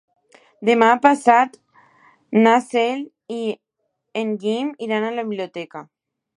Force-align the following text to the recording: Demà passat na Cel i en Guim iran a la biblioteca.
Demà 0.69 0.87
passat 1.03 1.59
na 2.47 2.55
Cel 2.71 3.05
i 3.37 3.39
en 4.25 4.35
Guim 4.47 4.75
iran 4.91 5.07
a 5.07 5.15
la 5.21 5.31
biblioteca. 5.33 5.89